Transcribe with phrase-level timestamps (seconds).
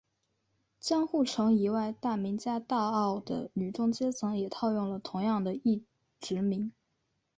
[0.79, 5.83] 江户城以外大名家大奥的女中阶层也套用了同样的役
[6.19, 6.71] 职名。